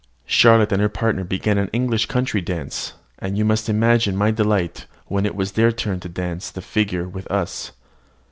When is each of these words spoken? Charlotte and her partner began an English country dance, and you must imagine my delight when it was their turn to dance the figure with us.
Charlotte 0.25 0.71
and 0.71 0.81
her 0.81 0.89
partner 0.89 1.23
began 1.23 1.59
an 1.59 1.69
English 1.71 2.07
country 2.07 2.41
dance, 2.41 2.93
and 3.19 3.37
you 3.37 3.45
must 3.45 3.69
imagine 3.69 4.15
my 4.17 4.31
delight 4.31 4.87
when 5.05 5.27
it 5.27 5.35
was 5.35 5.51
their 5.51 5.71
turn 5.71 5.99
to 5.99 6.09
dance 6.09 6.49
the 6.49 6.59
figure 6.59 7.07
with 7.07 7.31
us. 7.31 7.71